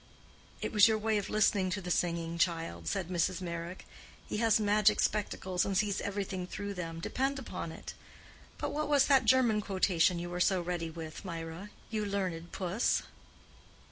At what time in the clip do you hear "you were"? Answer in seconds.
10.17-10.39